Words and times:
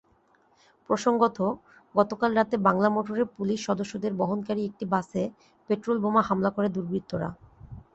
প্রসঙ্গত, 0.89 1.37
গতকাল 1.95 2.31
রাতে 2.35 2.55
বাংলামোটরে 2.67 3.23
পুলিশ 3.37 3.59
সদস্যদের 3.67 4.11
বহনকারী 4.13 4.61
একটি 4.65 4.85
বাসে 4.85 5.23
পেট্রলবোমা 5.69 6.21
হামলা 6.29 6.49
করে 6.55 6.67
দুর্বৃত্তরা। 6.69 7.29